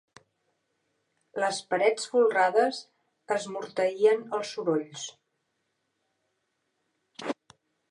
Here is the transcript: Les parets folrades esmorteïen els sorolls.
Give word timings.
Les 1.43 1.59
parets 1.73 2.07
folrades 2.13 2.79
esmorteïen 3.37 4.25
els 4.39 4.55
sorolls. 4.55 5.05